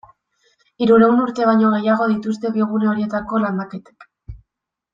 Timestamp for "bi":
2.57-2.65